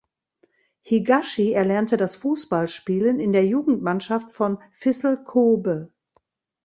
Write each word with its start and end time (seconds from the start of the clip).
Higashi 0.81 1.51
erlernte 1.53 1.95
das 1.95 2.15
Fußballspielen 2.15 3.19
in 3.19 3.33
der 3.33 3.45
Jugendmannschaft 3.45 4.31
von 4.31 4.57
Vissel 4.81 5.23
Kobe. 5.23 5.93